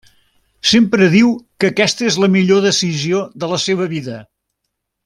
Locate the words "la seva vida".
3.55-4.19